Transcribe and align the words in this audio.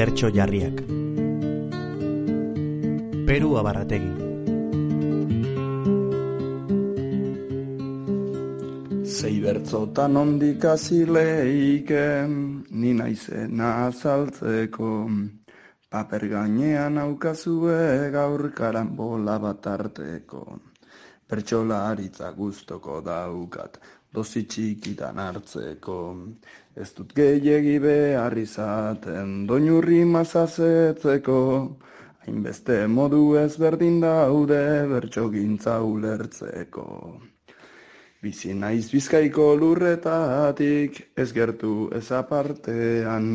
bertso 0.00 0.30
jarriak. 0.32 0.78
Peru 3.28 3.50
abarrategi. 3.60 4.12
Zei 9.04 9.34
bertzotan 9.44 10.16
ondik 10.16 10.64
azileiken, 10.64 12.32
ni 12.80 12.94
naizena 12.96 13.68
azaltzeko. 13.90 14.94
Paper 15.92 16.24
gainean 16.32 16.96
aukazue 17.04 18.08
gaur 18.16 18.48
karambola 18.56 19.36
bat 19.42 19.68
arteko. 19.68 20.46
Pertsolaritza 21.28 22.32
guztoko 22.32 23.02
daukat, 23.04 23.76
dozi 24.14 24.44
txikitan 24.50 25.18
hartzeko. 25.22 25.98
Ez 26.76 26.90
dut 26.96 27.14
gehiegi 27.14 27.78
behar 27.82 28.36
izaten, 28.38 29.46
doinurri 29.46 30.02
mazazetzeko. 30.04 31.40
Hainbeste 32.26 32.84
modu 32.86 33.22
ezberdin 33.40 34.00
daude 34.02 34.62
bertso 34.90 35.28
gintza 35.32 35.80
ulertzeko. 35.82 36.86
Bizi 38.20 38.52
naiz 38.52 38.90
bizkaiko 38.92 39.54
lurretatik, 39.56 40.98
ez 41.16 41.30
gertu 41.32 41.88
ez 41.96 42.10
apartean. 42.12 43.30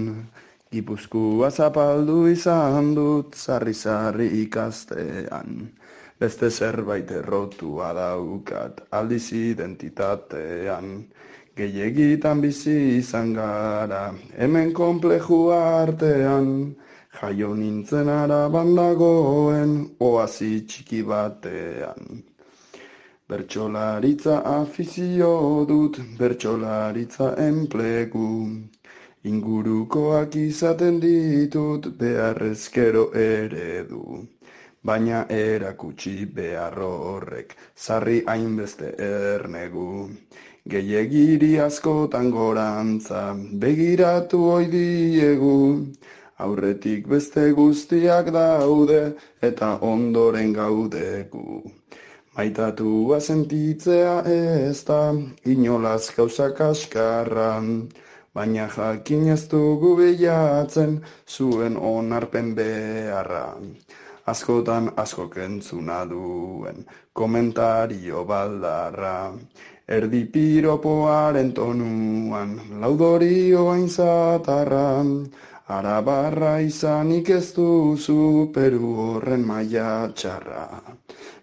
Gipuzkoa 0.75 1.49
zapaldu 1.49 2.25
izan 2.27 2.91
dut, 2.97 3.35
zarri-zarri 3.39 4.27
ikastean. 4.43 5.69
Beste 6.19 6.49
zerbait 6.49 7.09
errotua 7.11 7.89
daukat, 7.93 8.77
aldiz 8.91 9.31
identitatean. 9.35 10.91
Gehiagitan 11.57 12.41
bizi 12.43 12.75
izan 12.99 13.33
gara, 13.35 14.13
hemen 14.37 14.71
kompleju 14.73 15.39
artean. 15.55 16.75
Jaio 17.19 17.49
nintzen 17.55 18.07
araban 18.13 18.71
dagoen, 18.77 19.73
oazi 20.07 20.49
txiki 20.67 21.01
batean. 21.09 22.23
Bertxolaritza 23.29 24.37
afizio 24.53 25.33
dut, 25.67 25.99
bertxolaritza 26.19 27.29
enplegu. 27.47 28.29
Ingurukoak 29.31 30.35
izaten 30.43 30.99
ditut, 31.03 31.91
beharrezkero 31.99 33.05
eredu. 33.27 34.21
Baina 34.85 35.19
erakutsi 35.33 36.27
behar 36.33 36.75
horrek, 36.79 37.55
zarri 37.75 38.19
hainbeste 38.31 38.91
ernegu. 39.05 40.09
Gehiegiri 40.73 41.49
askotan 41.63 42.29
gorantza, 42.35 43.23
begiratu 43.63 44.41
oidiegu. 44.57 45.55
Aurretik 46.45 47.07
beste 47.07 47.47
guztiak 47.57 48.29
daude, 48.37 49.01
eta 49.49 49.71
ondoren 49.89 50.53
gaudegu. 50.53 51.63
Maitatua 52.37 53.19
sentitzea 53.19 54.15
ez 54.37 54.83
da, 54.85 55.01
inolaz 55.55 56.11
gauzak 56.15 56.61
askarra. 56.69 57.51
Baina 58.35 58.69
jakin 58.77 59.29
ez 59.33 59.43
dugu 59.49 59.95
bilatzen, 59.97 60.97
zuen 61.25 61.77
onarpen 61.95 62.53
beharra. 62.53 63.45
Askotan 64.31 64.89
asko 64.97 65.27
kentzuna 65.29 65.99
duen, 66.09 66.85
komentario 67.13 68.23
baldarra. 68.25 69.37
Erdi 69.87 70.21
piropoaren 70.33 71.51
tonuan, 71.53 72.55
laudorio 72.81 73.65
zatarra. 73.87 75.05
Arabarra 75.67 76.59
izanik 76.61 77.29
ez 77.29 77.53
duzu, 77.53 78.49
peru 78.53 78.95
horren 79.03 79.45
maia 79.45 80.09
txarra. 80.15 80.65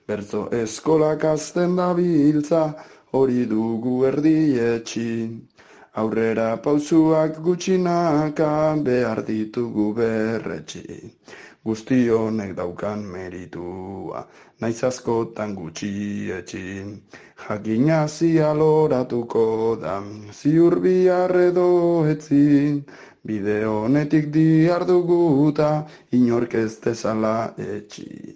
Bertzo 0.07 0.49
eskolak 0.51 1.25
azten 1.25 1.77
da 1.77 1.93
biltza, 1.95 2.75
hori 3.13 3.47
dugu 3.47 4.05
erdietxi. 4.11 5.09
Aurrera 5.95 6.57
pauzuak 6.57 7.37
gutxinaka 7.45 8.51
behar 8.85 9.19
ditugu 9.27 9.93
berretxi. 9.95 11.13
Guzti 11.63 12.09
honek 12.09 12.55
daukan 12.57 13.05
meritua, 13.15 14.23
naiz 14.61 14.81
askotan 14.89 15.53
gutxietxi. 15.55 16.65
Jakina 17.45 18.07
zialoratuko 18.09 19.77
da, 19.83 20.01
ziur 20.33 20.81
bihar 20.81 21.37
edo 21.49 21.69
etzi. 22.09 22.83
Bide 23.27 23.59
honetik 23.69 24.33
diar 24.33 24.87
duguta, 24.89 25.71
inork 26.11 26.55
ez 26.55 26.81
dezala 26.81 27.53
etxi. 27.59 28.33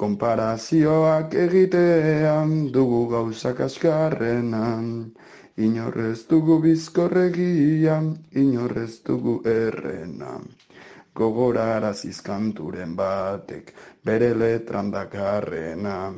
Konparazioak 0.00 1.34
egitean 1.44 2.72
dugu 2.72 3.04
gauzak 3.12 3.60
askarrenan. 3.68 5.12
Inorrez 5.56 6.26
dugu 6.28 6.58
bizkorregia, 6.60 7.96
inorrez 8.36 9.00
dugu 9.06 9.38
errena. 9.48 10.36
Gogoraraziz 11.16 12.20
kanturen 12.20 12.92
batek, 12.96 13.72
bere 14.04 14.34
letran 14.36 14.90
dakarrena. 14.92 16.12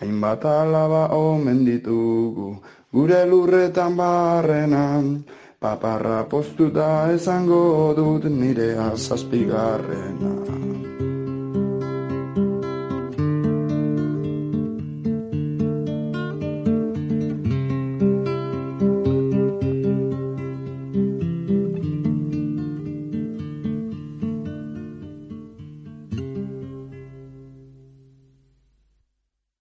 Hainbat 0.00 0.44
alaba 0.44 1.06
omen 1.16 1.64
ditugu, 1.64 2.50
gure 2.92 3.24
lurretan 3.24 3.96
barrena. 3.96 5.00
Paparra 5.58 6.26
postu 6.28 6.68
da 6.68 7.08
esango 7.14 7.94
dut 7.96 8.28
nire 8.28 8.74
azazpigarrena. 8.76 10.83